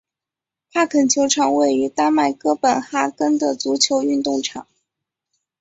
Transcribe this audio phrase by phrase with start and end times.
[0.73, 4.65] 帕肯球场位于丹麦哥本哈根的足球运动场。